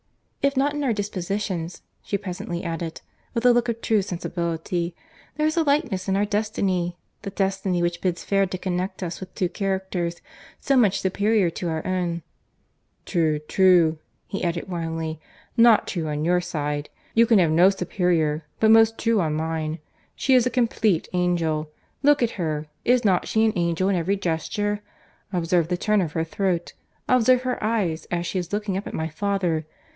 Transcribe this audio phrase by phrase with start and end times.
[0.41, 3.01] "If not in our dispositions," she presently added,
[3.35, 4.95] with a look of true sensibility,
[5.35, 9.19] "there is a likeness in our destiny; the destiny which bids fair to connect us
[9.19, 10.19] with two characters
[10.59, 12.23] so much superior to our own."
[13.05, 15.19] "True, true," he answered, warmly.
[15.55, 16.89] "No, not true on your side.
[17.13, 21.69] You can have no superior, but most true on mine.—She is a complete angel.
[22.01, 22.65] Look at her.
[22.83, 24.81] Is not she an angel in every gesture?
[25.31, 26.73] Observe the turn of her throat.
[27.07, 29.67] Observe her eyes, as she is looking up at my father.